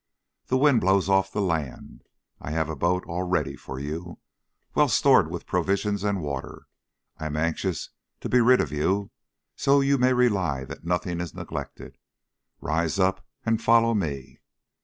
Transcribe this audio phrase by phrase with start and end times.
[0.47, 2.03] The wind blows off the land.
[2.39, 4.17] I have a boat all ready for you,
[4.73, 6.65] well stored with provisions and water.
[7.19, 7.91] I am anxious
[8.21, 9.11] to be rid of you,
[9.55, 11.99] so you may rely that nothing is neglected.
[12.61, 14.39] Rise up and follow me."